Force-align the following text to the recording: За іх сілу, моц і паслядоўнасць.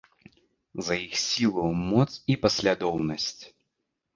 За 0.87 0.95
іх 1.01 1.13
сілу, 1.23 1.67
моц 1.91 2.09
і 2.35 2.39
паслядоўнасць. 2.47 3.41